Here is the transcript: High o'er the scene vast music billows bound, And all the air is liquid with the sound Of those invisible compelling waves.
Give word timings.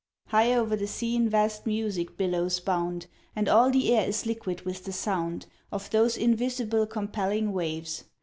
High 0.29 0.51
o'er 0.55 0.65
the 0.75 0.87
scene 0.87 1.29
vast 1.29 1.67
music 1.67 2.17
billows 2.17 2.59
bound, 2.59 3.05
And 3.35 3.47
all 3.47 3.69
the 3.69 3.93
air 3.95 4.07
is 4.07 4.25
liquid 4.25 4.61
with 4.61 4.83
the 4.83 4.91
sound 4.91 5.45
Of 5.71 5.91
those 5.91 6.17
invisible 6.17 6.87
compelling 6.87 7.53
waves. 7.53 8.05